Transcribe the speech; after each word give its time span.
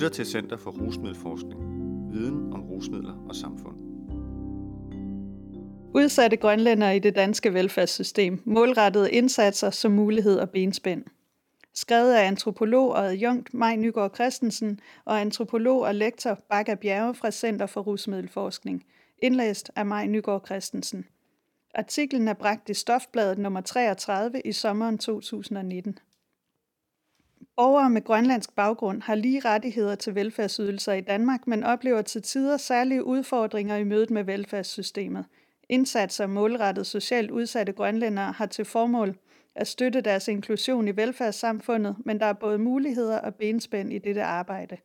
lytter 0.00 0.14
til 0.14 0.26
Center 0.26 0.56
for 0.56 0.70
Rusmiddelforskning. 0.70 1.60
Viden 2.12 2.52
om 2.52 2.62
rusmidler 2.62 3.26
og 3.28 3.36
samfund. 3.36 3.76
Udsatte 5.94 6.36
grønlændere 6.36 6.96
i 6.96 6.98
det 6.98 7.14
danske 7.14 7.54
velfærdssystem. 7.54 8.42
Målrettede 8.44 9.12
indsatser 9.12 9.70
som 9.70 9.92
mulighed 9.92 10.38
og 10.38 10.50
benspænd. 10.50 11.04
Skrevet 11.74 12.14
af 12.14 12.26
antropolog 12.26 12.90
og 12.90 13.06
adjunkt 13.06 13.54
Maj 13.54 13.76
Nygaard 13.76 14.14
Christensen 14.14 14.80
og 15.04 15.20
antropolog 15.20 15.80
og 15.80 15.94
lektor 15.94 16.38
Bakker 16.50 16.74
Bjerge 16.74 17.14
fra 17.14 17.30
Center 17.30 17.66
for 17.66 17.80
Rusmiddelforskning. 17.80 18.84
Indlæst 19.22 19.70
af 19.76 19.86
Maj 19.86 20.06
Nygaard 20.06 20.46
Christensen. 20.46 21.04
Artiklen 21.74 22.28
er 22.28 22.34
bragt 22.34 22.68
i 22.68 22.74
Stofbladet 22.74 23.38
nummer 23.38 23.60
33 23.60 24.40
i 24.44 24.52
sommeren 24.52 24.98
2019. 24.98 25.98
Borgere 27.60 27.90
med 27.90 28.04
grønlandsk 28.04 28.54
baggrund 28.54 29.02
har 29.02 29.14
lige 29.14 29.40
rettigheder 29.40 29.94
til 29.94 30.14
velfærdsydelser 30.14 30.92
i 30.92 31.00
Danmark, 31.00 31.46
men 31.46 31.64
oplever 31.64 32.02
til 32.02 32.22
tider 32.22 32.56
særlige 32.56 33.04
udfordringer 33.04 33.76
i 33.76 33.84
mødet 33.84 34.10
med 34.10 34.24
velfærdssystemet. 34.24 35.24
Indsatser 35.68 36.26
målrettet 36.26 36.86
socialt 36.86 37.30
udsatte 37.30 37.72
grønlændere 37.72 38.32
har 38.32 38.46
til 38.46 38.64
formål 38.64 39.16
at 39.54 39.66
støtte 39.66 40.00
deres 40.00 40.28
inklusion 40.28 40.88
i 40.88 40.96
velfærdssamfundet, 40.96 41.96
men 42.04 42.20
der 42.20 42.26
er 42.26 42.32
både 42.32 42.58
muligheder 42.58 43.18
og 43.18 43.34
benspænd 43.34 43.92
i 43.92 43.98
dette 43.98 44.22
arbejde. 44.22 44.76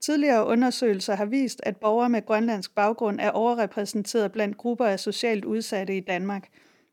Tidligere 0.00 0.46
undersøgelser 0.46 1.14
har 1.14 1.24
vist, 1.24 1.60
at 1.62 1.76
borgere 1.76 2.08
med 2.08 2.26
grønlandsk 2.26 2.74
baggrund 2.74 3.20
er 3.20 3.30
overrepræsenteret 3.30 4.32
blandt 4.32 4.56
grupper 4.56 4.86
af 4.86 5.00
socialt 5.00 5.44
udsatte 5.44 5.96
i 5.96 6.00
Danmark. 6.00 6.48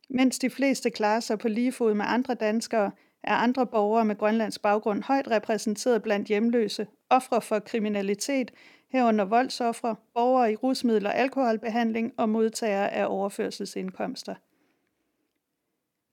Mens 0.09 0.39
de 0.39 0.49
fleste 0.49 0.89
klarer 0.89 1.19
sig 1.19 1.39
på 1.39 1.47
lige 1.47 1.71
fod 1.71 1.93
med 1.93 2.05
andre 2.07 2.33
danskere, 2.33 2.91
er 3.23 3.33
andre 3.33 3.67
borgere 3.67 4.05
med 4.05 4.15
grønlandsk 4.15 4.61
baggrund 4.61 5.03
højt 5.03 5.31
repræsenteret 5.31 6.03
blandt 6.03 6.27
hjemløse, 6.27 6.87
ofre 7.09 7.41
for 7.41 7.59
kriminalitet, 7.59 8.51
herunder 8.91 9.25
voldsoffre, 9.25 9.95
borgere 10.13 10.51
i 10.51 10.55
rusmiddel- 10.55 11.05
og 11.05 11.15
alkoholbehandling 11.15 12.13
og 12.17 12.29
modtagere 12.29 12.93
af 12.93 13.05
overførselsindkomster. 13.09 14.35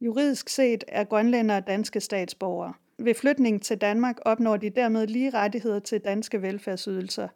Juridisk 0.00 0.48
set 0.48 0.84
er 0.88 1.04
grønlændere 1.04 1.60
danske 1.60 2.00
statsborgere. 2.00 2.72
Ved 2.98 3.14
flytning 3.14 3.62
til 3.62 3.78
Danmark 3.78 4.16
opnår 4.24 4.56
de 4.56 4.70
dermed 4.70 5.06
lige 5.06 5.30
rettigheder 5.30 5.78
til 5.78 6.00
danske 6.00 6.42
velfærdsydelser. 6.42 7.28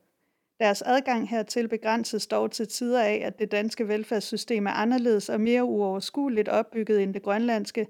Deres 0.60 0.82
adgang 0.82 1.28
hertil 1.28 1.68
begrænses 1.68 2.26
dog 2.26 2.50
til 2.50 2.68
tider 2.68 3.02
af, 3.02 3.22
at 3.24 3.38
det 3.38 3.52
danske 3.52 3.88
velfærdssystem 3.88 4.66
er 4.66 4.70
anderledes 4.70 5.28
og 5.28 5.40
mere 5.40 5.64
uoverskueligt 5.64 6.48
opbygget 6.48 7.02
end 7.02 7.14
det 7.14 7.22
grønlandske, 7.22 7.86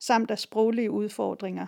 samt 0.00 0.30
af 0.30 0.38
sproglige 0.38 0.90
udfordringer. 0.90 1.66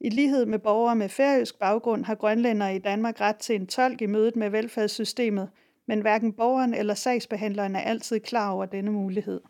I 0.00 0.08
lighed 0.08 0.46
med 0.46 0.58
borgere 0.58 0.96
med 0.96 1.08
færøsk 1.08 1.58
baggrund 1.58 2.04
har 2.04 2.14
grønlændere 2.14 2.76
i 2.76 2.78
Danmark 2.78 3.20
ret 3.20 3.36
til 3.36 3.54
en 3.54 3.66
tolk 3.66 4.02
i 4.02 4.06
mødet 4.06 4.36
med 4.36 4.50
velfærdssystemet, 4.50 5.50
men 5.86 6.00
hverken 6.00 6.32
borgeren 6.32 6.74
eller 6.74 6.94
sagsbehandleren 6.94 7.76
er 7.76 7.80
altid 7.80 8.20
klar 8.20 8.50
over 8.50 8.66
denne 8.66 8.90
mulighed. 8.90 9.40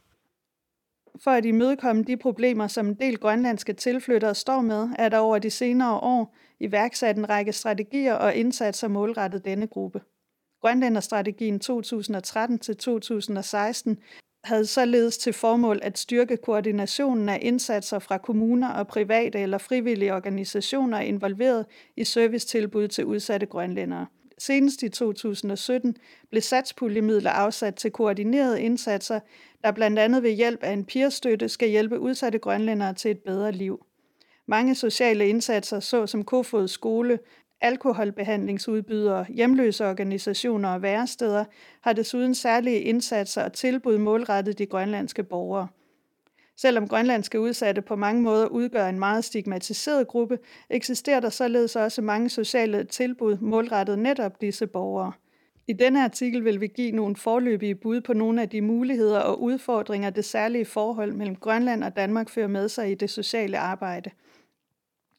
For 1.25 1.31
at 1.31 1.45
imødekomme 1.45 2.03
de 2.03 2.17
problemer, 2.17 2.67
som 2.67 2.89
en 2.89 2.95
del 2.95 3.19
grønlandske 3.19 3.73
tilflyttere 3.73 4.34
står 4.34 4.61
med, 4.61 4.89
er 4.99 5.09
der 5.09 5.19
over 5.19 5.39
de 5.39 5.51
senere 5.51 5.99
år 5.99 6.34
iværksat 6.61 7.17
en 7.17 7.29
række 7.29 7.53
strategier 7.53 8.15
og 8.15 8.34
indsatser 8.34 8.89
målrettet 8.89 9.45
denne 9.45 9.67
gruppe. 9.67 10.01
Grønlænderstrategien 10.61 11.61
2013-2016 11.65 11.71
havde 14.48 14.66
således 14.66 15.18
til 15.18 15.32
formål 15.32 15.78
at 15.82 15.98
styrke 15.98 16.36
koordinationen 16.36 17.28
af 17.28 17.38
indsatser 17.42 17.98
fra 17.98 18.18
kommuner 18.18 18.68
og 18.68 18.88
private 18.88 19.38
eller 19.38 19.58
frivillige 19.58 20.14
organisationer 20.14 21.00
involveret 21.00 21.66
i 21.96 22.04
servicetilbud 22.04 22.88
til 22.88 23.04
udsatte 23.04 23.46
grønlændere. 23.46 24.06
Senest 24.38 24.82
i 24.82 24.88
2017 24.88 25.96
blev 26.30 26.42
satspuljemidler 26.42 27.30
afsat 27.30 27.74
til 27.74 27.91
koordinerede 27.91 28.62
indsatser, 28.62 29.20
der 29.64 29.70
blandt 29.70 29.98
andet 29.98 30.22
ved 30.22 30.31
hjælp 30.31 30.62
af 30.62 30.72
en 30.72 30.84
peerstøtte 30.84 31.48
skal 31.48 31.69
hjælpe 31.69 31.98
udsatte 31.98 32.38
grønlændere 32.38 32.94
til 32.94 33.10
et 33.10 33.19
bedre 33.19 33.53
liv. 33.53 33.84
Mange 34.47 34.75
sociale 34.75 35.28
indsatser, 35.28 35.81
såsom 35.81 36.25
Kofod 36.25 36.69
Skole, 36.69 37.19
alkoholbehandlingsudbydere, 37.60 39.26
hjemløse 39.28 39.88
organisationer 39.88 40.69
og 40.69 40.82
væresteder, 40.82 41.44
har 41.80 41.92
desuden 41.92 42.34
særlige 42.34 42.80
indsatser 42.80 43.44
og 43.44 43.52
tilbud 43.52 43.98
målrettet 43.98 44.58
de 44.58 44.66
grønlandske 44.66 45.22
borgere. 45.22 45.69
Selvom 46.56 46.88
grønlandske 46.88 47.41
udsatte 47.41 47.82
på 47.82 47.96
mange 47.96 48.22
måder 48.22 48.46
udgør 48.46 48.86
en 48.86 48.98
meget 48.98 49.24
stigmatiseret 49.24 50.08
gruppe, 50.08 50.38
eksisterer 50.70 51.20
der 51.20 51.30
således 51.30 51.76
også 51.76 52.02
mange 52.02 52.28
sociale 52.28 52.84
tilbud 52.84 53.38
målrettet 53.41 53.98
netop 53.98 54.40
disse 54.40 54.66
borgere. 54.66 55.12
I 55.66 55.72
denne 55.72 56.04
artikel 56.04 56.44
vil 56.44 56.60
vi 56.60 56.66
give 56.66 56.92
nogle 56.92 57.16
forløbige 57.16 57.75
bud 57.75 58.00
på 58.00 58.12
nogle 58.12 58.42
af 58.42 58.48
de 58.48 58.60
muligheder 58.60 59.19
og 59.19 59.42
udfordringer, 59.42 60.10
det 60.10 60.25
særlige 60.25 60.64
forhold 60.64 61.12
mellem 61.12 61.36
Grønland 61.36 61.84
og 61.84 61.96
Danmark 61.96 62.28
fører 62.28 62.48
med 62.48 62.69
sig 62.69 62.90
i 62.90 62.94
det 62.94 63.10
sociale 63.10 63.58
arbejde. 63.58 64.10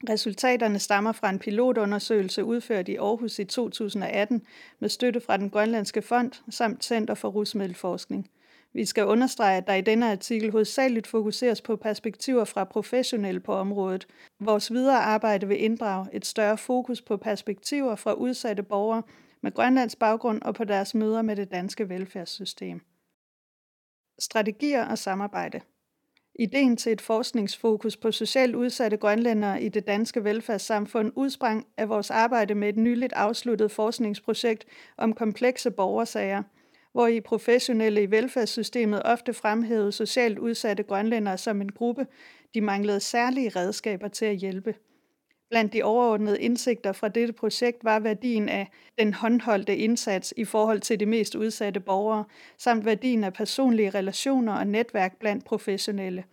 Resultaterne 0.10 0.80
stammer 0.80 1.12
fra 1.12 1.30
en 1.30 1.40
pilotundersøgelse 1.40 2.44
udført 2.44 2.88
i 2.88 2.96
Aarhus 2.96 3.40
i 3.40 3.46
2018 3.46 4.42
med 4.80 4.90
støtte 4.90 5.22
fra 5.22 5.38
den 5.38 5.50
Grønlandske 5.50 6.02
Fond 6.02 6.32
samt 6.50 6.84
Center 6.84 7.14
for 7.14 7.30
Rusmiddelforskning. 7.30 8.30
Vi 8.74 8.86
skal 8.86 9.06
understrege, 9.06 9.58
at 9.58 9.68
der 9.68 9.74
i 9.74 9.82
denne 9.82 10.12
artikel 10.12 10.52
hovedsageligt 10.52 11.08
fokuseres 11.08 11.62
på 11.62 11.76
perspektiver 11.76 12.46
fra 12.46 12.64
professionelle 12.64 13.40
på 13.40 13.54
området. 13.54 14.08
Vores 14.40 14.72
videre 14.72 15.00
arbejde 15.00 15.48
vil 15.48 15.64
inddrage 15.64 16.08
et 16.14 16.26
større 16.26 16.58
fokus 16.58 17.02
på 17.02 17.18
perspektiver 17.18 17.96
fra 17.96 18.14
udsatte 18.14 18.64
borgere 18.64 19.04
med 19.42 19.52
Grønlands 19.52 19.96
baggrund 19.96 20.42
og 20.42 20.56
på 20.56 20.64
deres 20.64 20.96
møder 20.96 21.22
med 21.22 21.36
det 21.36 21.52
danske 21.52 21.90
velfærdssystem. 21.90 22.82
Strategier 24.20 24.86
og 24.86 24.98
samarbejde 24.98 25.62
Ideen 26.42 26.78
til 26.78 26.92
et 26.92 27.02
forskningsfokus 27.02 27.98
på 27.98 28.12
socialt 28.12 28.56
udsatte 28.56 28.98
grønlændere 28.98 29.62
i 29.62 29.70
det 29.70 29.88
danske 29.88 30.24
velfærdssamfund 30.24 31.12
udsprang 31.16 31.68
af 31.78 31.90
vores 31.90 32.12
arbejde 32.12 32.56
med 32.56 32.70
et 32.70 32.78
nyligt 32.78 33.14
afsluttet 33.14 33.72
forskningsprojekt 33.72 34.66
om 34.98 35.14
komplekse 35.14 35.72
borgersager, 35.72 36.44
hvor 36.92 37.08
i 37.08 37.22
professionelle 37.22 38.04
i 38.04 38.12
velfærdssystemet 38.12 39.02
ofte 39.06 39.34
fremhævede 39.34 39.92
socialt 39.92 40.40
udsatte 40.40 40.84
grønlændere 40.84 41.38
som 41.38 41.62
en 41.62 41.72
gruppe, 41.72 42.08
de 42.54 42.62
manglede 42.62 43.00
særlige 43.00 43.50
redskaber 43.50 44.08
til 44.08 44.26
at 44.26 44.36
hjælpe. 44.36 44.76
Blandt 45.50 45.74
de 45.74 45.84
overordnede 45.84 46.42
indsigter 46.42 46.92
fra 46.92 47.08
dette 47.08 47.34
projekt 47.34 47.84
var 47.84 48.00
værdien 48.00 48.50
af 48.50 48.70
den 49.00 49.14
håndholdte 49.14 49.78
indsats 49.78 50.34
i 50.38 50.46
forhold 50.46 50.80
til 50.80 51.00
de 51.00 51.06
mest 51.06 51.36
udsatte 51.36 51.80
borgere, 51.80 52.24
samt 52.58 52.86
værdien 52.86 53.24
af 53.24 53.34
personlige 53.34 53.90
relationer 53.90 54.54
og 54.54 54.68
netværk 54.68 55.20
blandt 55.20 55.46
professionelle. 55.46 56.24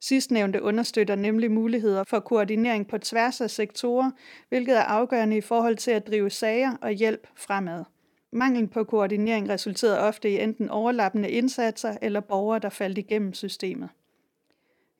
Sidstnævnte 0.00 0.62
understøtter 0.62 1.14
nemlig 1.14 1.50
muligheder 1.50 2.04
for 2.04 2.20
koordinering 2.20 2.88
på 2.88 2.98
tværs 2.98 3.40
af 3.40 3.50
sektorer, 3.50 4.10
hvilket 4.48 4.78
er 4.78 4.82
afgørende 4.82 5.36
i 5.36 5.40
forhold 5.40 5.76
til 5.76 5.90
at 5.90 6.06
drive 6.06 6.30
sager 6.30 6.76
og 6.82 6.90
hjælp 6.90 7.26
fremad. 7.36 7.84
Manglen 8.32 8.68
på 8.68 8.84
koordinering 8.84 9.48
resulterede 9.48 10.00
ofte 10.00 10.30
i 10.30 10.40
enten 10.40 10.68
overlappende 10.68 11.30
indsatser 11.30 11.96
eller 12.02 12.20
borgere, 12.20 12.58
der 12.58 12.68
faldt 12.68 12.98
igennem 12.98 13.34
systemet. 13.34 13.88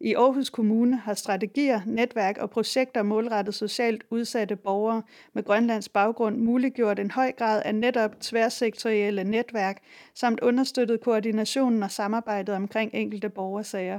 I 0.04 0.14
Aarhus 0.14 0.50
Kommune 0.50 0.96
har 0.96 1.14
strategier, 1.14 1.80
netværk 1.86 2.38
og 2.38 2.50
projekter 2.50 3.02
målrettet 3.02 3.54
socialt 3.54 4.04
udsatte 4.10 4.56
borgere 4.56 5.02
med 5.32 5.42
Grønlands 5.44 5.88
baggrund 5.88 6.36
muliggjort 6.36 6.98
en 6.98 7.10
høj 7.10 7.32
grad 7.32 7.62
af 7.64 7.74
netop 7.74 8.20
tværsektorielle 8.20 9.24
netværk, 9.24 9.82
samt 10.14 10.40
understøttet 10.40 11.00
koordinationen 11.00 11.82
og 11.82 11.90
samarbejdet 11.90 12.54
omkring 12.54 12.94
enkelte 12.94 13.28
borgersager. 13.28 13.98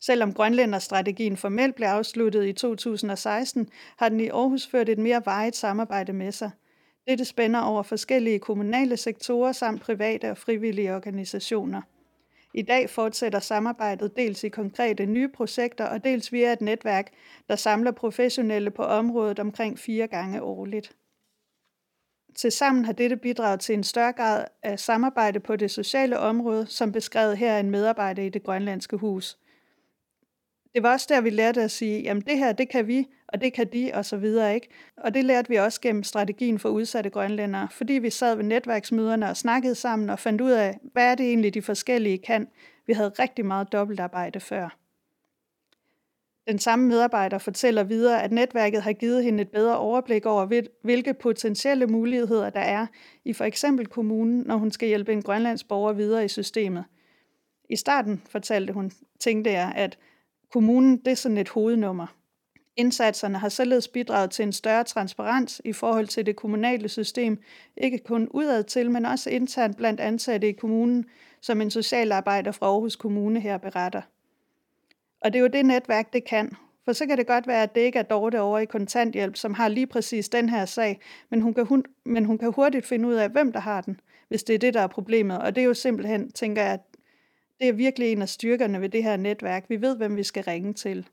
Selvom 0.00 0.32
Grønlænderstrategien 0.32 1.36
formelt 1.36 1.74
blev 1.74 1.88
afsluttet 1.88 2.46
i 2.46 2.52
2016, 2.52 3.68
har 3.96 4.08
den 4.08 4.20
i 4.20 4.28
Aarhus 4.28 4.66
ført 4.66 4.88
et 4.88 4.98
mere 4.98 5.22
vejet 5.24 5.56
samarbejde 5.56 6.12
med 6.12 6.32
sig. 6.32 6.50
Dette 7.08 7.24
spænder 7.24 7.60
over 7.60 7.82
forskellige 7.82 8.38
kommunale 8.38 8.96
sektorer 8.96 9.52
samt 9.52 9.82
private 9.82 10.30
og 10.30 10.38
frivillige 10.38 10.94
organisationer. 10.94 11.82
I 12.54 12.62
dag 12.62 12.90
fortsætter 12.90 13.38
samarbejdet 13.38 14.16
dels 14.16 14.44
i 14.44 14.48
konkrete 14.48 15.06
nye 15.06 15.28
projekter 15.28 15.84
og 15.84 16.04
dels 16.04 16.32
via 16.32 16.52
et 16.52 16.60
netværk, 16.60 17.12
der 17.48 17.56
samler 17.56 17.90
professionelle 17.90 18.70
på 18.70 18.82
området 18.82 19.38
omkring 19.38 19.78
fire 19.78 20.06
gange 20.06 20.42
årligt. 20.42 20.96
Tilsammen 22.36 22.84
har 22.84 22.92
dette 22.92 23.16
bidraget 23.16 23.60
til 23.60 23.74
en 23.74 23.84
større 23.84 24.12
grad 24.12 24.44
af 24.62 24.78
samarbejde 24.78 25.40
på 25.40 25.56
det 25.56 25.70
sociale 25.70 26.18
område, 26.18 26.66
som 26.66 26.92
beskrevet 26.92 27.38
her 27.38 27.56
af 27.56 27.60
en 27.60 27.70
medarbejder 27.70 28.22
i 28.22 28.28
det 28.28 28.42
grønlandske 28.42 28.96
hus. 28.96 29.38
Det 30.74 30.82
var 30.82 30.92
også 30.92 31.06
der, 31.08 31.20
vi 31.20 31.30
lærte 31.30 31.62
at 31.62 31.70
sige, 31.70 32.02
jamen 32.02 32.22
det 32.22 32.38
her, 32.38 32.52
det 32.52 32.68
kan 32.68 32.86
vi, 32.86 33.06
og 33.28 33.40
det 33.40 33.52
kan 33.52 33.66
de, 33.72 33.90
og 33.94 34.04
så 34.04 34.16
videre, 34.16 34.54
ikke? 34.54 34.68
Og 34.96 35.14
det 35.14 35.24
lærte 35.24 35.48
vi 35.48 35.56
også 35.56 35.80
gennem 35.80 36.02
strategien 36.02 36.58
for 36.58 36.68
udsatte 36.68 37.10
grønlændere, 37.10 37.68
fordi 37.70 37.92
vi 37.92 38.10
sad 38.10 38.36
ved 38.36 38.44
netværksmøderne 38.44 39.28
og 39.28 39.36
snakkede 39.36 39.74
sammen 39.74 40.10
og 40.10 40.18
fandt 40.18 40.40
ud 40.40 40.50
af, 40.50 40.78
hvad 40.92 41.10
er 41.10 41.14
det 41.14 41.26
egentlig, 41.26 41.54
de 41.54 41.62
forskellige 41.62 42.18
kan. 42.18 42.48
Vi 42.86 42.92
havde 42.92 43.08
rigtig 43.08 43.46
meget 43.46 43.72
dobbeltarbejde 43.72 44.40
før. 44.40 44.78
Den 46.48 46.58
samme 46.58 46.88
medarbejder 46.88 47.38
fortæller 47.38 47.82
videre, 47.82 48.22
at 48.22 48.32
netværket 48.32 48.82
har 48.82 48.92
givet 48.92 49.24
hende 49.24 49.42
et 49.42 49.48
bedre 49.48 49.78
overblik 49.78 50.26
over, 50.26 50.62
hvilke 50.82 51.14
potentielle 51.14 51.86
muligheder 51.86 52.50
der 52.50 52.60
er 52.60 52.86
i 53.24 53.32
for 53.32 53.44
eksempel 53.44 53.86
kommunen, 53.86 54.42
når 54.46 54.56
hun 54.56 54.70
skal 54.70 54.88
hjælpe 54.88 55.12
en 55.12 55.22
grønlands 55.22 55.64
borger 55.64 55.92
videre 55.92 56.24
i 56.24 56.28
systemet. 56.28 56.84
I 57.70 57.76
starten, 57.76 58.22
fortalte 58.30 58.72
hun, 58.72 58.92
tænkte 59.20 59.50
jeg, 59.50 59.72
at 59.76 59.98
kommunen 60.52 60.96
det 60.96 61.10
er 61.10 61.14
sådan 61.14 61.38
et 61.38 61.48
hovednummer. 61.48 62.17
Indsatserne 62.78 63.38
har 63.38 63.48
således 63.48 63.88
bidraget 63.88 64.30
til 64.30 64.42
en 64.42 64.52
større 64.52 64.84
transparens 64.84 65.62
i 65.64 65.72
forhold 65.72 66.06
til 66.06 66.26
det 66.26 66.36
kommunale 66.36 66.88
system, 66.88 67.42
ikke 67.76 67.98
kun 67.98 68.28
udad 68.30 68.64
til, 68.64 68.90
men 68.90 69.06
også 69.06 69.30
internt 69.30 69.76
blandt 69.76 70.00
ansatte 70.00 70.48
i 70.48 70.52
kommunen, 70.52 71.04
som 71.40 71.60
en 71.60 71.70
socialarbejder 71.70 72.52
fra 72.52 72.66
Aarhus 72.66 72.96
Kommune 72.96 73.40
her 73.40 73.58
beretter. 73.58 74.02
Og 75.20 75.32
det 75.32 75.38
er 75.38 75.42
jo 75.42 75.48
det 75.48 75.66
netværk, 75.66 76.12
det 76.12 76.24
kan. 76.24 76.56
For 76.84 76.92
så 76.92 77.06
kan 77.06 77.18
det 77.18 77.26
godt 77.26 77.46
være, 77.46 77.62
at 77.62 77.74
det 77.74 77.80
ikke 77.80 77.98
er 77.98 78.02
Dorte 78.02 78.40
over 78.40 78.58
i 78.58 78.64
kontanthjælp, 78.64 79.36
som 79.36 79.54
har 79.54 79.68
lige 79.68 79.86
præcis 79.86 80.28
den 80.28 80.48
her 80.48 80.64
sag, 80.64 81.00
men 81.30 81.40
hun, 81.40 81.54
kan 81.54 81.66
hun, 81.66 81.84
men 82.04 82.24
hun 82.24 82.38
kan 82.38 82.52
hurtigt 82.52 82.86
finde 82.86 83.08
ud 83.08 83.14
af, 83.14 83.30
hvem 83.30 83.52
der 83.52 83.60
har 83.60 83.80
den, 83.80 84.00
hvis 84.28 84.42
det 84.42 84.54
er 84.54 84.58
det, 84.58 84.74
der 84.74 84.80
er 84.80 84.86
problemet. 84.86 85.38
Og 85.38 85.54
det 85.54 85.60
er 85.60 85.66
jo 85.66 85.74
simpelthen, 85.74 86.32
tænker 86.32 86.62
jeg, 86.62 86.78
det 87.60 87.68
er 87.68 87.72
virkelig 87.72 88.12
en 88.12 88.22
af 88.22 88.28
styrkerne 88.28 88.80
ved 88.80 88.88
det 88.88 89.02
her 89.02 89.16
netværk. 89.16 89.64
Vi 89.68 89.80
ved, 89.80 89.96
hvem 89.96 90.16
vi 90.16 90.22
skal 90.22 90.44
ringe 90.44 90.74
til. 90.74 91.08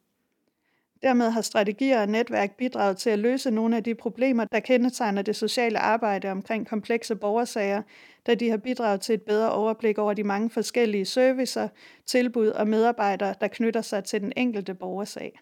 Dermed 1.05 1.29
har 1.29 1.41
strategier 1.41 2.01
og 2.01 2.09
netværk 2.09 2.57
bidraget 2.57 2.97
til 2.97 3.09
at 3.09 3.19
løse 3.19 3.51
nogle 3.51 3.77
af 3.77 3.83
de 3.83 3.95
problemer, 3.95 4.45
der 4.45 4.59
kendetegner 4.59 5.21
det 5.21 5.35
sociale 5.35 5.79
arbejde 5.79 6.31
omkring 6.31 6.67
komplekse 6.67 7.15
borgersager, 7.15 7.81
da 8.27 8.35
de 8.35 8.49
har 8.49 8.57
bidraget 8.57 9.01
til 9.01 9.15
et 9.15 9.21
bedre 9.21 9.51
overblik 9.51 9.97
over 9.97 10.13
de 10.13 10.23
mange 10.23 10.49
forskellige 10.49 11.05
servicer, 11.05 11.67
tilbud 12.05 12.47
og 12.47 12.67
medarbejdere, 12.67 13.35
der 13.41 13.47
knytter 13.47 13.81
sig 13.81 14.03
til 14.03 14.21
den 14.21 14.33
enkelte 14.37 14.73
borgersag. 14.73 15.39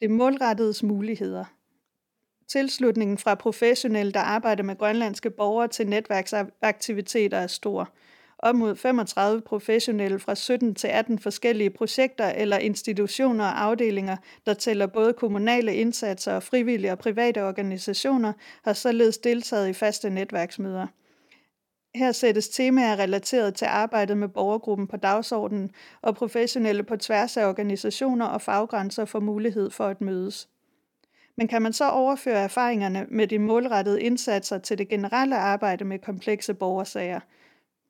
Det 0.00 0.10
målrettedes 0.10 0.82
muligheder. 0.82 1.44
Tilslutningen 2.48 3.18
fra 3.18 3.34
professionelle, 3.34 4.12
der 4.12 4.20
arbejder 4.20 4.62
med 4.62 4.78
grønlandske 4.78 5.30
borgere 5.30 5.68
til 5.68 5.88
netværksaktiviteter 5.88 7.38
er 7.38 7.46
stor– 7.46 7.88
op 8.38 8.54
mod 8.54 8.76
35 8.76 9.40
professionelle 9.40 10.18
fra 10.18 10.34
17 10.34 10.74
til 10.74 10.88
18 10.88 11.18
forskellige 11.18 11.70
projekter 11.70 12.26
eller 12.26 12.58
institutioner 12.58 13.44
og 13.44 13.62
afdelinger, 13.62 14.16
der 14.46 14.54
tæller 14.54 14.86
både 14.86 15.12
kommunale 15.12 15.74
indsatser 15.74 16.32
og 16.32 16.42
frivillige 16.42 16.92
og 16.92 16.98
private 16.98 17.44
organisationer, 17.44 18.32
har 18.64 18.72
således 18.72 19.18
deltaget 19.18 19.68
i 19.68 19.72
faste 19.72 20.10
netværksmøder. 20.10 20.86
Her 21.94 22.12
sættes 22.12 22.48
temaer 22.48 22.98
relateret 22.98 23.54
til 23.54 23.64
arbejdet 23.64 24.18
med 24.18 24.28
borgergruppen 24.28 24.86
på 24.86 24.96
dagsordenen, 24.96 25.70
og 26.02 26.14
professionelle 26.14 26.82
på 26.82 26.96
tværs 26.96 27.36
af 27.36 27.48
organisationer 27.48 28.26
og 28.26 28.42
faggrænser 28.42 29.04
får 29.04 29.20
mulighed 29.20 29.70
for 29.70 29.86
at 29.86 30.00
mødes. 30.00 30.48
Men 31.36 31.48
kan 31.48 31.62
man 31.62 31.72
så 31.72 31.88
overføre 31.88 32.38
erfaringerne 32.38 33.06
med 33.08 33.26
de 33.26 33.38
målrettede 33.38 34.02
indsatser 34.02 34.58
til 34.58 34.78
det 34.78 34.88
generelle 34.88 35.36
arbejde 35.36 35.84
med 35.84 35.98
komplekse 35.98 36.54
borgersager– 36.54 37.20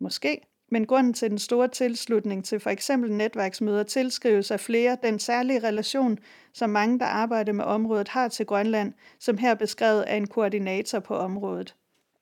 Måske, 0.00 0.40
men 0.70 0.87
grunden 0.87 1.12
til 1.12 1.31
den 1.31 1.38
store 1.38 1.69
tilslutning 1.69 2.44
til 2.44 2.60
for 2.60 2.70
eksempel 2.70 3.12
netværksmøder 3.12 3.82
tilskrives 3.82 4.50
af 4.50 4.60
flere 4.60 4.96
den 5.02 5.19
særlige 5.19 5.58
relation, 5.58 6.19
som 6.52 6.70
mange, 6.70 6.98
der 6.98 7.06
arbejder 7.06 7.52
med 7.52 7.64
området, 7.64 8.08
har 8.08 8.28
til 8.28 8.46
Grønland, 8.46 8.93
som 9.19 9.38
her 9.38 9.54
beskrevet 9.54 10.02
af 10.02 10.16
en 10.16 10.26
koordinator 10.26 10.98
på 10.98 11.16
området. 11.16 11.75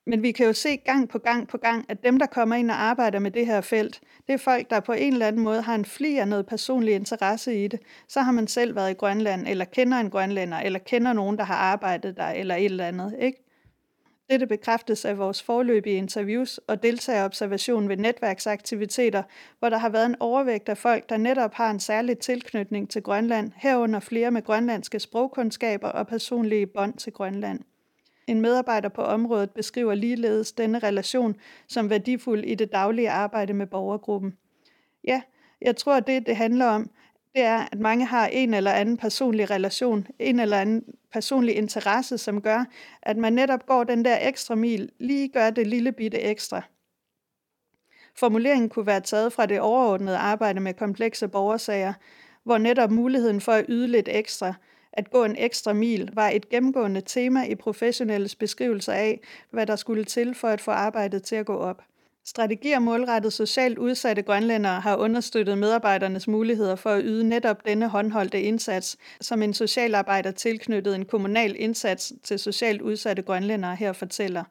Men 0.06 0.23
vi 0.23 0.32
kan 0.32 0.47
jo 0.47 0.53
se 0.53 0.76
gang 0.76 1.09
på 1.09 1.19
gang 1.19 1.49
på 1.49 1.59
gang, 1.59 1.85
at 1.88 2.05
dem, 2.05 2.19
der 2.19 2.26
kommer 2.26 2.56
ind 2.56 2.71
og 2.71 2.82
arbejder 2.82 3.19
med 3.19 3.31
det 3.31 3.47
her 3.47 3.61
felt, 3.61 4.00
det 4.27 4.32
er 4.32 4.38
folk, 4.38 4.70
der 4.70 4.81
på 4.81 4.93
en 4.93 5.12
eller 5.12 5.27
anden 5.27 5.43
måde 5.43 5.62
har 5.62 5.75
en 5.75 5.85
fli 5.85 6.19
af 6.19 6.29
noget 6.29 6.47
personlig 6.47 6.94
interesse 6.94 7.65
i 7.65 7.69
det. 7.69 7.81
Så 8.09 8.20
har 8.20 8.32
man 8.32 8.47
selv 8.47 8.77
været 8.77 8.91
i 8.91 8.94
Grønland, 8.94 9.49
eller 9.49 9.65
kender 9.65 9.99
en 9.99 10.11
grønlænder, 10.11 10.59
eller 10.59 10.79
kender 10.79 11.12
nogen, 11.12 11.38
der 11.38 11.44
har 11.44 11.55
arbejdet 11.55 12.17
der, 12.17 12.27
eller 12.27 12.55
et 12.55 12.65
eller 12.65 12.87
andet. 12.87 13.17
Ikke? 13.20 13.44
Dette 14.31 14.47
bekræftes 14.47 15.05
af 15.05 15.19
vores 15.19 15.43
forløbige 15.43 15.97
interviews 15.97 16.59
og 16.59 16.82
deltagerobservation 16.82 17.88
ved 17.88 17.97
netværksaktiviteter, 17.97 19.23
hvor 19.59 19.69
der 19.69 19.79
har 19.79 19.88
været 19.88 20.06
en 20.06 20.17
overvægt 20.21 20.69
af 20.69 20.79
folk, 20.79 21.09
der 21.09 21.17
netop 21.17 21.55
har 21.55 21.71
en 21.71 21.81
særlig 21.81 22.19
tilknytning 22.19 22.91
til 22.91 23.03
Grønland, 23.03 23.53
herunder 23.56 24.00
flere 24.00 24.31
med 24.31 24.43
grønlandske 24.43 25.00
sprogkundskaber 25.00 25.88
og 25.88 26.06
personlige 26.06 26.67
bånd 26.67 26.94
til 26.94 27.12
Grønland. 27.12 27.61
En 28.26 28.41
medarbejder 28.41 28.88
på 28.88 29.03
området 29.03 29.50
beskriver 29.50 29.94
ligeledes 29.94 30.53
denne 30.53 30.79
relation 30.79 31.37
som 31.69 31.91
værdifuld 31.91 32.44
i 32.44 32.55
det 32.55 32.73
daglige 32.73 33.11
arbejde 33.11 33.53
med 33.53 33.67
borgergruppen. 33.67 34.37
Ja, 35.05 35.23
jeg 35.62 35.77
tror, 35.77 36.00
det 36.00 36.27
det 36.27 36.37
handler 36.37 36.67
om, 36.67 36.91
det 37.35 37.43
er, 37.43 37.69
at 37.73 37.81
mange 37.81 38.07
har 38.07 38.27
en 38.27 38.55
eller 38.55 38.73
anden 38.73 38.97
personlig 38.97 39.51
relation, 39.51 40.07
en 40.19 40.41
eller 40.41 40.59
anden 40.59 40.85
personlig 41.13 41.57
interesse, 41.57 42.19
som 42.19 42.43
gør, 42.43 42.65
at 43.03 43.17
man 43.17 43.33
netop 43.33 43.67
går 43.67 43.85
den 43.85 44.05
der 44.05 44.29
ekstra 44.29 44.55
mil, 44.55 44.91
lige 44.99 45.29
gør 45.29 45.51
det 45.51 45.67
lille 45.67 45.93
bitte 45.93 46.21
ekstra. 46.21 46.63
Formuleringen 48.17 48.69
kunne 48.69 48.87
være 48.87 49.01
taget 49.01 49.33
fra 49.33 49.47
det 49.47 49.61
overordnede 49.61 50.17
arbejde 50.17 50.61
med 50.61 50.75
komplekse 50.75 51.29
borgersager, 51.29 51.93
hvor 52.45 52.59
netop 52.59 52.91
muligheden 52.91 53.41
for 53.41 53.53
at 53.53 53.65
yde 53.69 53.87
lidt 53.89 54.09
ekstra, 54.13 54.55
at 54.93 55.11
gå 55.11 55.25
en 55.25 55.37
ekstra 55.39 55.73
mil, 55.73 56.11
var 56.13 56.29
et 56.29 56.49
gennemgående 56.49 57.01
tema 57.01 57.45
i 57.45 57.55
professionelles 57.55 58.35
beskrivelser 58.35 58.93
af, 58.93 59.21
hvad 59.51 59.67
der 59.67 59.77
skulle 59.77 60.05
til 60.05 60.35
for 60.35 60.49
at 60.49 60.61
få 60.61 60.71
arbejdet 60.71 61.23
til 61.23 61.37
at 61.37 61.47
gå 61.47 61.57
op. 61.57 61.83
Strategier 62.26 62.79
målrettet 62.79 63.32
socialt 63.32 63.79
udsatte 63.79 64.23
grønlændere 64.23 64.81
har 64.81 64.97
understøttet 64.97 65.59
medarbejdernes 65.59 66.29
muligheder 66.29 66.76
for 66.76 66.91
at 66.91 67.03
yde 67.05 67.29
netop 67.29 67.67
denne 67.67 67.88
håndholdte 67.88 68.43
indsats, 68.43 68.97
som 69.21 69.43
en 69.43 69.55
socialarbejder 69.55 70.31
tilknyttet 70.31 70.94
en 70.94 71.05
kommunal 71.05 71.56
indsats 71.59 72.12
til 72.23 72.38
socialt 72.38 72.82
udsatte 72.82 73.23
grønlændere 73.23 73.76
her 73.76 73.93
fortæller. 73.93 74.44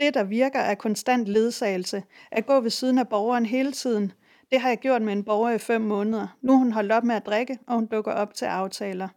Det, 0.00 0.14
der 0.14 0.24
virker, 0.24 0.60
er 0.60 0.74
konstant 0.74 1.28
ledsagelse, 1.28 2.02
at 2.30 2.46
gå 2.46 2.60
ved 2.60 2.70
siden 2.70 2.98
af 2.98 3.08
borgeren 3.08 3.46
hele 3.46 3.72
tiden. 3.72 4.12
Det 4.50 4.60
har 4.60 4.68
jeg 4.68 4.78
gjort 4.78 5.02
med 5.02 5.12
en 5.12 5.24
borger 5.24 5.50
i 5.50 5.58
fem 5.58 5.80
måneder. 5.80 6.36
Nu 6.42 6.52
er 6.52 6.56
hun 6.56 6.72
holdt 6.72 6.92
op 6.92 7.04
med 7.04 7.14
at 7.14 7.26
drikke, 7.26 7.58
og 7.66 7.74
hun 7.74 7.86
dukker 7.86 8.12
op 8.12 8.34
til 8.34 8.44
aftaler. 8.44 9.08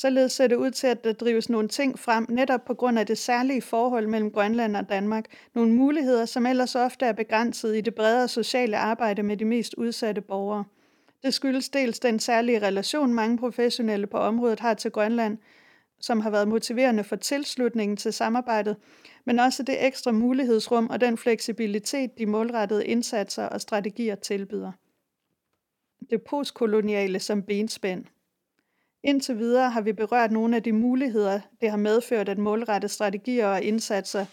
Således 0.00 0.32
ser 0.32 0.46
det 0.46 0.56
ud 0.56 0.70
til, 0.70 0.86
at 0.86 1.04
der 1.04 1.12
drives 1.12 1.48
nogle 1.50 1.68
ting 1.68 1.98
frem, 1.98 2.26
netop 2.28 2.64
på 2.64 2.74
grund 2.74 2.98
af 2.98 3.06
det 3.06 3.18
særlige 3.18 3.62
forhold 3.62 4.06
mellem 4.06 4.30
Grønland 4.30 4.76
og 4.76 4.88
Danmark. 4.88 5.24
Nogle 5.54 5.72
muligheder, 5.72 6.24
som 6.24 6.46
ellers 6.46 6.74
ofte 6.74 7.06
er 7.06 7.12
begrænset 7.12 7.76
i 7.76 7.80
det 7.80 7.94
bredere 7.94 8.28
sociale 8.28 8.76
arbejde 8.76 9.22
med 9.22 9.36
de 9.36 9.44
mest 9.44 9.74
udsatte 9.74 10.20
borgere. 10.20 10.64
Det 11.22 11.34
skyldes 11.34 11.68
dels 11.68 12.00
den 12.00 12.18
særlige 12.18 12.66
relation, 12.66 13.14
mange 13.14 13.38
professionelle 13.38 14.06
på 14.06 14.18
området 14.18 14.60
har 14.60 14.74
til 14.74 14.90
Grønland, 14.90 15.38
som 16.00 16.20
har 16.20 16.30
været 16.30 16.48
motiverende 16.48 17.04
for 17.04 17.16
tilslutningen 17.16 17.96
til 17.96 18.12
samarbejdet, 18.12 18.76
men 19.24 19.38
også 19.38 19.62
det 19.62 19.86
ekstra 19.86 20.12
mulighedsrum 20.12 20.86
og 20.90 21.00
den 21.00 21.18
fleksibilitet, 21.18 22.18
de 22.18 22.26
målrettede 22.26 22.86
indsatser 22.86 23.46
og 23.46 23.60
strategier 23.60 24.14
tilbyder. 24.14 24.72
Det 26.10 26.22
postkoloniale 26.22 27.18
som 27.18 27.42
benspænd– 27.42 28.04
Indtil 29.02 29.38
videre 29.38 29.70
har 29.70 29.80
vi 29.80 29.92
berørt 29.92 30.32
nogle 30.32 30.56
af 30.56 30.62
de 30.62 30.72
muligheder, 30.72 31.40
det 31.60 31.70
har 31.70 31.76
medført 31.76 32.28
at 32.28 32.38
målrette 32.38 32.88
strategier 32.88 33.46
og 33.46 33.62
indsatser 33.62 34.26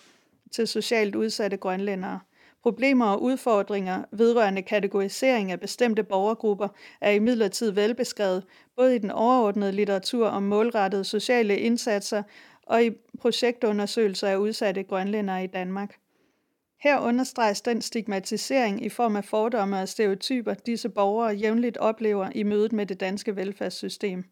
til 0.52 0.68
socialt 0.68 1.16
udsatte 1.16 1.58
grønlændere. 1.58 2.20
Problemer 2.64 3.06
og 3.06 3.24
udfordringer 3.24 4.04
vedrørende 4.12 4.62
kategorisering 4.62 5.52
af 5.52 5.60
bestemte 5.60 6.04
borgergrupper 6.04 6.68
er 7.02 7.12
imidlertid 7.12 7.72
velbeskrevet, 7.72 8.44
både 8.76 8.96
i 8.96 9.00
den 9.00 9.12
overordnede 9.12 9.72
litteratur 9.72 10.28
om 10.28 10.44
målrettede 10.44 11.04
sociale 11.04 11.60
indsatser 11.60 12.24
og 12.66 12.84
i 12.84 12.92
projektundersøgelser 13.20 14.28
af 14.28 14.38
udsatte 14.38 14.84
grønlændere 14.84 15.44
i 15.44 15.48
Danmark. 15.48 15.96
Her 16.80 17.00
understreges 17.00 17.62
den 17.62 17.82
stigmatisering 17.82 18.86
i 18.86 18.90
form 18.90 19.16
af 19.16 19.26
fordomme 19.26 19.80
og 19.82 19.90
stereotyper, 19.90 20.54
disse 20.54 20.90
borgere 20.90 21.36
jævnligt 21.36 21.78
oplever 21.78 22.30
i 22.36 22.44
mødet 22.44 22.74
med 22.74 22.86
det 22.86 23.00
danske 23.00 23.36
velfærdssystem. 23.36 24.24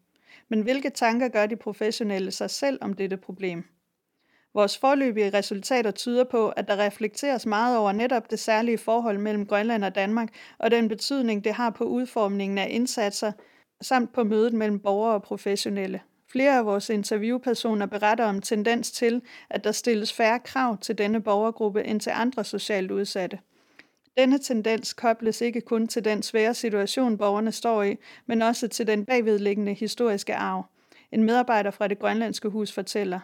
Men 0.48 0.60
hvilke 0.60 0.90
tanker 0.90 1.28
gør 1.28 1.46
de 1.46 1.56
professionelle 1.56 2.30
sig 2.30 2.50
selv 2.50 2.78
om 2.80 2.92
dette 2.92 3.16
problem? 3.16 3.64
Vores 4.54 4.78
forløbige 4.78 5.30
resultater 5.30 5.90
tyder 5.90 6.24
på, 6.24 6.48
at 6.48 6.68
der 6.68 6.76
reflekteres 6.76 7.46
meget 7.46 7.78
over 7.78 7.92
netop 7.92 8.30
det 8.30 8.38
særlige 8.38 8.78
forhold 8.78 9.18
mellem 9.18 9.46
Grønland 9.46 9.84
og 9.84 9.94
Danmark, 9.94 10.28
og 10.58 10.70
den 10.70 10.88
betydning, 10.88 11.44
det 11.44 11.52
har 11.52 11.70
på 11.70 11.84
udformningen 11.84 12.58
af 12.58 12.66
indsatser, 12.70 13.32
samt 13.80 14.12
på 14.12 14.24
mødet 14.24 14.52
mellem 14.52 14.80
borgere 14.80 15.14
og 15.14 15.22
professionelle. 15.22 16.00
Flere 16.32 16.58
af 16.58 16.66
vores 16.66 16.90
interviewpersoner 16.90 17.86
beretter 17.86 18.24
om 18.24 18.40
tendens 18.40 18.90
til, 18.90 19.22
at 19.50 19.64
der 19.64 19.72
stilles 19.72 20.12
færre 20.12 20.40
krav 20.40 20.78
til 20.78 20.98
denne 20.98 21.20
borgergruppe 21.22 21.84
end 21.84 22.00
til 22.00 22.12
andre 22.14 22.44
socialt 22.44 22.90
udsatte. 22.90 23.38
Denne 24.18 24.38
tendens 24.38 24.92
kobles 24.92 25.40
ikke 25.40 25.60
kun 25.60 25.88
til 25.88 26.04
den 26.04 26.22
svære 26.22 26.54
situation, 26.54 27.18
borgerne 27.18 27.52
står 27.52 27.82
i, 27.82 27.96
men 28.26 28.42
også 28.42 28.68
til 28.68 28.86
den 28.86 29.04
bagvedliggende 29.04 29.74
historiske 29.74 30.34
arv. 30.34 30.66
En 31.12 31.22
medarbejder 31.22 31.70
fra 31.70 31.88
det 31.88 31.98
grønlandske 31.98 32.48
hus 32.48 32.72
fortæller. 32.72 33.20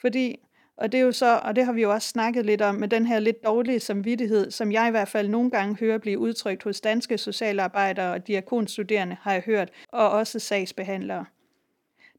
Fordi 0.00 0.36
Og 0.76 0.92
det 0.92 1.00
er 1.00 1.02
jo 1.04 1.12
så, 1.12 1.40
og 1.44 1.56
det 1.56 1.64
har 1.64 1.72
vi 1.72 1.82
jo 1.82 1.92
også 1.92 2.08
snakket 2.08 2.46
lidt 2.46 2.62
om, 2.62 2.74
med 2.74 2.88
den 2.88 3.06
her 3.06 3.18
lidt 3.18 3.44
dårlige 3.44 3.80
samvittighed, 3.80 4.50
som 4.50 4.72
jeg 4.72 4.88
i 4.88 4.90
hvert 4.90 5.08
fald 5.08 5.28
nogle 5.28 5.50
gange 5.50 5.76
hører 5.80 5.98
blive 5.98 6.18
udtrykt 6.18 6.62
hos 6.62 6.80
danske 6.80 7.18
socialarbejdere 7.18 8.12
og 8.12 8.26
diakonstuderende, 8.26 9.16
har 9.20 9.32
jeg 9.32 9.42
hørt, 9.46 9.70
og 9.88 10.10
også 10.10 10.38
sagsbehandlere. 10.38 11.24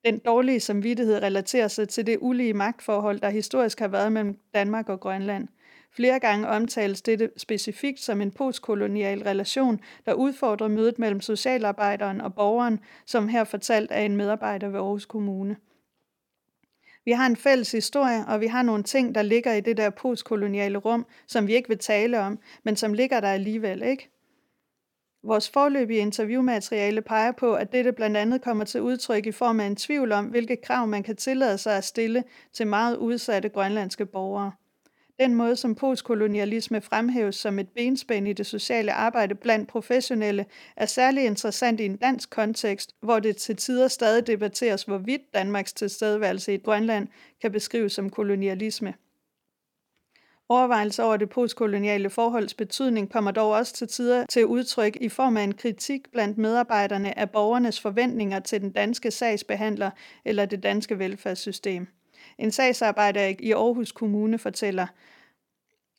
Den 0.05 0.19
dårlige 0.19 0.59
samvittighed 0.59 1.21
relaterer 1.21 1.67
sig 1.67 1.89
til 1.89 2.07
det 2.07 2.17
ulige 2.21 2.53
magtforhold, 2.53 3.19
der 3.19 3.29
historisk 3.29 3.79
har 3.79 3.87
været 3.87 4.11
mellem 4.11 4.37
Danmark 4.53 4.89
og 4.89 4.99
Grønland. 4.99 5.47
Flere 5.95 6.19
gange 6.19 6.47
omtales 6.47 7.01
dette 7.01 7.29
specifikt 7.37 7.99
som 7.99 8.21
en 8.21 8.31
postkolonial 8.31 9.23
relation, 9.23 9.79
der 10.05 10.13
udfordrer 10.13 10.67
mødet 10.67 10.99
mellem 10.99 11.21
socialarbejderen 11.21 12.21
og 12.21 12.35
borgeren, 12.35 12.79
som 13.05 13.27
her 13.27 13.43
fortalt 13.43 13.91
af 13.91 14.01
en 14.01 14.15
medarbejder 14.15 14.67
ved 14.67 14.79
Aarhus 14.79 15.05
Kommune. 15.05 15.57
Vi 17.05 17.11
har 17.11 17.25
en 17.25 17.35
fælles 17.35 17.71
historie, 17.71 18.25
og 18.27 18.41
vi 18.41 18.47
har 18.47 18.61
nogle 18.61 18.83
ting, 18.83 19.15
der 19.15 19.21
ligger 19.21 19.53
i 19.53 19.61
det 19.61 19.77
der 19.77 19.89
postkoloniale 19.89 20.77
rum, 20.77 21.05
som 21.27 21.47
vi 21.47 21.55
ikke 21.55 21.69
vil 21.69 21.77
tale 21.77 22.19
om, 22.19 22.39
men 22.63 22.75
som 22.75 22.93
ligger 22.93 23.19
der 23.19 23.27
alligevel, 23.27 23.81
ikke? 23.83 24.09
Vores 25.23 25.49
forløbige 25.49 25.99
interviewmateriale 25.99 27.01
peger 27.01 27.31
på, 27.31 27.53
at 27.53 27.71
dette 27.71 27.91
blandt 27.91 28.17
andet 28.17 28.41
kommer 28.41 28.65
til 28.65 28.81
udtryk 28.81 29.25
i 29.25 29.31
form 29.31 29.59
af 29.59 29.65
en 29.65 29.75
tvivl 29.75 30.11
om, 30.11 30.25
hvilke 30.25 30.55
krav 30.55 30.87
man 30.87 31.03
kan 31.03 31.15
tillade 31.15 31.57
sig 31.57 31.77
at 31.77 31.83
stille 31.83 32.23
til 32.53 32.67
meget 32.67 32.97
udsatte 32.97 33.49
grønlandske 33.49 34.05
borgere. 34.05 34.51
Den 35.19 35.35
måde, 35.35 35.55
som 35.55 35.75
postkolonialisme 35.75 36.81
fremhæves 36.81 37.35
som 37.35 37.59
et 37.59 37.69
benspænd 37.69 38.27
i 38.27 38.33
det 38.33 38.45
sociale 38.45 38.93
arbejde 38.93 39.35
blandt 39.35 39.69
professionelle, 39.69 40.45
er 40.75 40.85
særlig 40.85 41.25
interessant 41.25 41.79
i 41.79 41.85
en 41.85 41.97
dansk 41.97 42.29
kontekst, 42.29 42.95
hvor 43.01 43.19
det 43.19 43.37
til 43.37 43.55
tider 43.55 43.87
stadig 43.87 44.27
debatteres, 44.27 44.83
hvorvidt 44.83 45.21
Danmarks 45.33 45.73
tilstedeværelse 45.73 46.53
i 46.53 46.57
Grønland 46.57 47.07
kan 47.41 47.51
beskrives 47.51 47.93
som 47.93 48.09
kolonialisme. 48.09 48.93
Overvejelser 50.49 51.03
over 51.03 51.17
det 51.17 51.29
postkoloniale 51.29 52.09
forholds 52.09 52.53
betydning 52.53 53.11
kommer 53.11 53.31
dog 53.31 53.51
også 53.51 53.73
til 53.73 53.87
tider 53.87 54.25
til 54.25 54.45
udtryk 54.45 54.95
i 55.01 55.09
form 55.09 55.37
af 55.37 55.41
en 55.43 55.53
kritik 55.53 56.11
blandt 56.11 56.37
medarbejderne 56.37 57.19
af 57.19 57.31
borgernes 57.31 57.81
forventninger 57.81 58.39
til 58.39 58.61
den 58.61 58.71
danske 58.71 59.11
sagsbehandler 59.11 59.91
eller 60.25 60.45
det 60.45 60.63
danske 60.63 60.99
velfærdssystem. 60.99 61.87
En 62.37 62.51
sagsarbejder 62.51 63.33
i 63.39 63.51
Aarhus 63.51 63.91
Kommune 63.91 64.37
fortæller. 64.37 64.87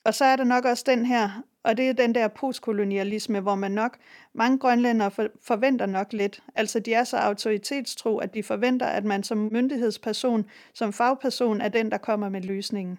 Og 0.04 0.14
så 0.14 0.24
er 0.24 0.36
der 0.36 0.44
nok 0.44 0.64
også 0.64 0.84
den 0.86 1.06
her, 1.06 1.42
og 1.62 1.76
det 1.76 1.88
er 1.88 1.92
den 1.92 2.14
der 2.14 2.28
postkolonialisme, 2.28 3.40
hvor 3.40 3.54
man 3.54 3.70
nok, 3.70 3.98
mange 4.32 4.58
grønlændere 4.58 5.10
forventer 5.42 5.86
nok 5.86 6.12
lidt. 6.12 6.42
Altså 6.54 6.80
de 6.80 6.94
er 6.94 7.04
så 7.04 7.16
autoritetstro, 7.16 8.18
at 8.18 8.34
de 8.34 8.42
forventer, 8.42 8.86
at 8.86 9.04
man 9.04 9.22
som 9.22 9.38
myndighedsperson, 9.52 10.44
som 10.74 10.92
fagperson, 10.92 11.60
er 11.60 11.68
den, 11.68 11.90
der 11.90 11.98
kommer 11.98 12.28
med 12.28 12.40
løsningen. 12.40 12.98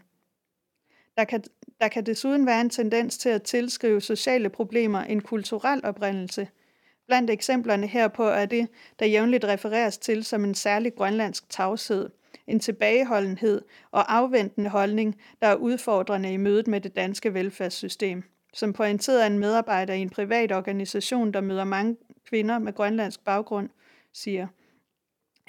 Der 1.17 1.23
kan, 1.23 1.43
der 1.81 1.87
kan 1.87 2.05
desuden 2.05 2.45
være 2.45 2.61
en 2.61 2.69
tendens 2.69 3.17
til 3.17 3.29
at 3.29 3.43
tilskrive 3.43 4.01
sociale 4.01 4.49
problemer 4.49 4.99
en 4.99 5.21
kulturel 5.21 5.81
oprindelse. 5.85 6.47
Blandt 7.07 7.29
eksemplerne 7.29 7.87
herpå 7.87 8.23
er 8.23 8.45
det, 8.45 8.67
der 8.99 9.05
jævnligt 9.05 9.45
refereres 9.45 9.97
til 9.97 10.23
som 10.23 10.43
en 10.43 10.55
særlig 10.55 10.95
grønlandsk 10.95 11.49
tavshed, 11.49 12.09
en 12.49 12.59
tilbageholdenhed 12.59 13.61
og 13.91 14.15
afventende 14.15 14.69
holdning, 14.69 15.15
der 15.41 15.47
er 15.47 15.55
udfordrende 15.55 16.33
i 16.33 16.37
mødet 16.37 16.67
med 16.67 16.81
det 16.81 16.95
danske 16.95 17.33
velfærdssystem. 17.33 18.23
Som 18.53 18.73
pointeret 18.73 19.19
af 19.19 19.27
en 19.27 19.39
medarbejder 19.39 19.93
i 19.93 20.01
en 20.01 20.09
privat 20.09 20.51
organisation, 20.51 21.31
der 21.31 21.41
møder 21.41 21.63
mange 21.63 21.95
kvinder 22.29 22.59
med 22.59 22.73
grønlandsk 22.73 23.25
baggrund, 23.25 23.69
siger, 24.13 24.47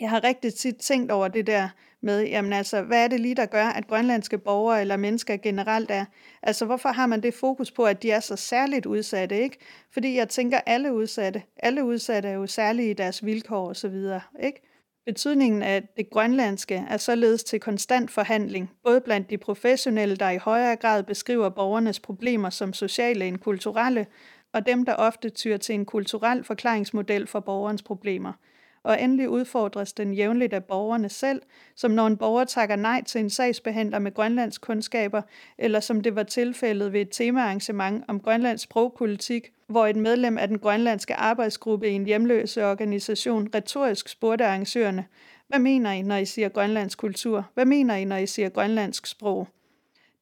jeg 0.01 0.11
har 0.11 0.25
rigtig 0.25 0.55
tit 0.55 0.77
tænkt 0.77 1.11
over 1.11 1.29
det 1.29 1.47
der 1.47 1.69
med, 2.03 2.27
jamen 2.27 2.53
altså, 2.53 2.83
hvad 2.83 3.05
er 3.05 3.09
det 3.09 3.21
lige, 3.21 3.35
der 3.35 3.47
gør, 3.47 3.65
at 3.65 3.87
grønlandske 3.87 4.39
borgere 4.39 4.81
eller 4.81 4.97
mennesker 4.97 5.37
generelt 5.37 5.91
er? 5.91 6.05
Altså, 6.43 6.65
hvorfor 6.65 6.89
har 6.89 7.07
man 7.07 7.23
det 7.23 7.35
fokus 7.35 7.71
på, 7.71 7.85
at 7.85 8.03
de 8.03 8.11
er 8.11 8.21
så 8.21 8.37
særligt 8.37 8.87
udsatte, 8.87 9.39
ikke? 9.39 9.59
Fordi 9.93 10.17
jeg 10.17 10.29
tænker, 10.29 10.61
alle 10.67 10.95
udsatte, 10.95 11.43
alle 11.57 11.85
udsatte 11.85 12.29
er 12.29 12.33
jo 12.33 12.47
særlige 12.47 12.91
i 12.91 12.95
deres 12.95 13.25
vilkår 13.25 13.69
og 13.69 13.77
så 13.77 13.89
videre, 13.89 14.21
ikke? 14.43 14.70
Betydningen 15.07 15.63
af 15.63 15.89
det 15.97 16.11
grønlandske 16.11 16.75
er 16.75 16.97
således 16.97 17.45
til 17.45 17.61
konstant 17.61 18.11
forhandling, 18.11 18.71
både 18.85 19.01
blandt 19.01 19.31
de 19.31 19.39
professionelle, 19.39 20.17
der 20.17 20.31
i 20.31 20.39
højere 20.39 20.77
grad 20.77 21.03
beskriver 21.03 21.49
borgernes 21.49 22.01
problemer 22.01 22.51
som 22.51 22.73
sociale 22.73 23.27
end 23.27 23.39
kulturelle, 23.39 24.07
og 24.53 24.67
dem, 24.67 24.85
der 24.85 24.95
ofte 24.95 25.31
tyr 25.31 25.57
til 25.57 25.75
en 25.75 25.85
kulturel 25.85 26.45
forklaringsmodel 26.45 27.27
for 27.27 27.41
borgerens 27.41 27.83
problemer– 27.83 28.33
og 28.83 29.03
endelig 29.03 29.29
udfordres 29.29 29.93
den 29.93 30.15
jævnligt 30.15 30.53
af 30.53 30.65
borgerne 30.65 31.09
selv, 31.09 31.43
som 31.77 31.91
når 31.91 32.07
en 32.07 32.17
borger 32.17 32.45
takker 32.45 32.77
nej 32.77 33.03
til 33.07 33.21
en 33.21 33.31
sagsbehandler 33.31 33.99
med 33.99 34.15
grønlandsk 34.15 34.61
kundskaber, 34.61 35.23
eller 35.59 35.81
som 35.81 36.01
det 36.01 36.15
var 36.17 36.23
tilfældet 36.23 36.93
ved 36.93 37.01
et 37.01 37.11
temaarrangement 37.11 38.05
om 38.09 38.21
Grønlands 38.21 38.61
sprogpolitik, 38.61 39.53
hvor 39.71 39.87
et 39.87 39.97
medlem 39.97 40.39
af 40.39 40.49
den 40.49 40.59
grønlandske 40.59 41.15
arbejdsgruppe 41.15 41.89
i 41.89 41.93
en 41.93 42.07
hjemløse 42.07 42.67
organisation 42.67 43.49
retorisk 43.55 44.09
spurgte 44.09 44.47
arrangørerne, 44.47 45.05
hvad 45.49 45.59
mener 45.59 45.93
I, 45.93 46.03
når 46.03 46.17
I 46.17 46.25
siger 46.25 46.49
grønlandsk 46.49 46.99
kultur? 46.99 47.51
Hvad 47.55 47.65
mener 47.65 47.95
I, 47.95 48.05
når 48.05 48.17
I 48.17 48.27
siger 48.27 48.49
grønlandsk 48.49 49.07
sprog? 49.07 49.49